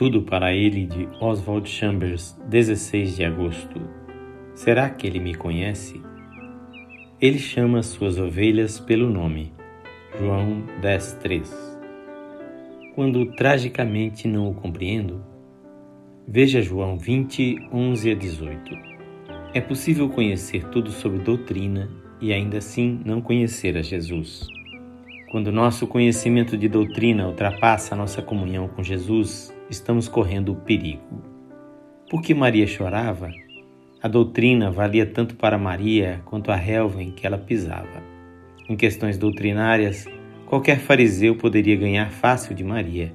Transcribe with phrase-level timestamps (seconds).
[0.00, 3.78] Tudo para ele de Oswald Chambers, 16 de agosto.
[4.54, 6.00] Será que ele me conhece?
[7.20, 9.52] Ele chama suas ovelhas pelo nome.
[10.18, 11.52] João 10:3.
[12.94, 15.22] Quando tragicamente não o compreendo,
[16.26, 18.74] veja João 20, 11 a 18.
[19.52, 21.90] É possível conhecer tudo sobre doutrina
[22.22, 24.46] e ainda assim não conhecer a Jesus.
[25.30, 31.22] Quando nosso conhecimento de doutrina ultrapassa a nossa comunhão com Jesus, estamos correndo o perigo.
[32.10, 33.30] Por que Maria chorava?
[34.02, 38.02] A doutrina valia tanto para Maria quanto a relva que ela pisava.
[38.68, 40.06] Em questões doutrinárias,
[40.46, 43.14] qualquer fariseu poderia ganhar fácil de Maria.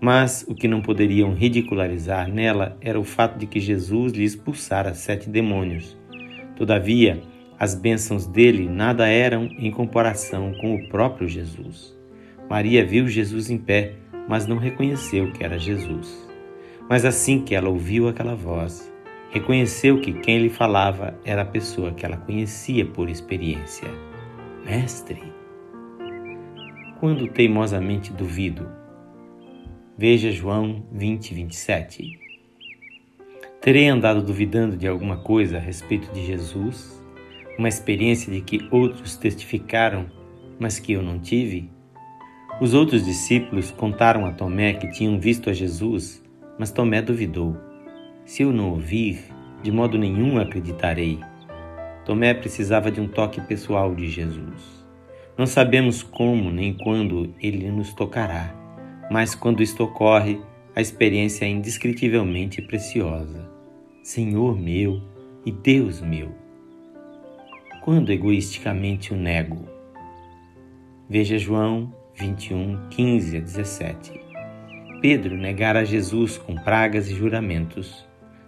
[0.00, 4.92] Mas o que não poderiam ridicularizar nela era o fato de que Jesus lhe expulsara
[4.94, 5.96] sete demônios.
[6.56, 7.22] Todavia,
[7.58, 11.96] as bênçãos dele nada eram em comparação com o próprio Jesus.
[12.50, 13.94] Maria viu Jesus em pé,
[14.28, 16.28] mas não reconheceu que era Jesus.
[16.88, 18.92] Mas assim que ela ouviu aquela voz,
[19.30, 23.88] reconheceu que quem lhe falava era a pessoa que ela conhecia por experiência.
[24.64, 25.22] Mestre.
[27.00, 28.66] Quando teimosamente duvido,
[29.96, 32.18] veja João 20, 27.
[33.60, 37.02] Terei andado duvidando de alguma coisa a respeito de Jesus
[37.58, 40.06] uma experiência de que outros testificaram,
[40.58, 41.70] mas que eu não tive?
[42.60, 46.22] Os outros discípulos contaram a Tomé que tinham visto a Jesus,
[46.58, 47.56] mas Tomé duvidou.
[48.24, 49.24] Se eu não ouvir,
[49.62, 51.18] de modo nenhum acreditarei.
[52.04, 54.84] Tomé precisava de um toque pessoal de Jesus.
[55.36, 58.54] Não sabemos como nem quando ele nos tocará,
[59.10, 60.40] mas quando isto ocorre,
[60.76, 63.50] a experiência é indescritivelmente preciosa.
[64.02, 65.02] Senhor meu
[65.44, 66.44] e Deus meu
[67.84, 69.68] quando egoisticamente o nego.
[71.06, 74.20] Veja João 21, 15 a 17.
[75.00, 78.06] Pedro negara Jesus com pragas e juramentos.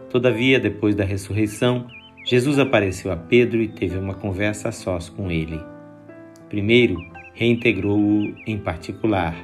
[0.09, 1.89] Todavia, depois da ressurreição,
[2.25, 5.61] Jesus apareceu a Pedro e teve uma conversa a sós com ele.
[6.49, 6.97] Primeiro,
[7.35, 9.35] reintegrou-o em particular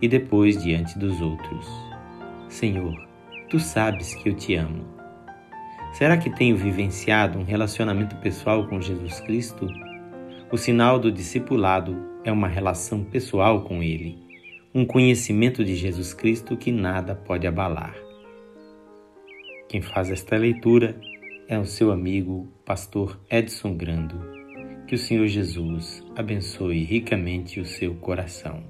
[0.00, 1.68] e depois diante dos outros.
[2.48, 2.94] Senhor,
[3.50, 4.86] tu sabes que eu te amo.
[5.92, 9.66] Será que tenho vivenciado um relacionamento pessoal com Jesus Cristo?
[10.50, 14.18] O sinal do discipulado é uma relação pessoal com Ele,
[14.74, 17.94] um conhecimento de Jesus Cristo que nada pode abalar.
[19.68, 20.98] Quem faz esta leitura
[21.48, 24.20] é o seu amigo, pastor Edson Grando.
[24.86, 28.62] Que o Senhor Jesus abençoe ricamente o seu coração.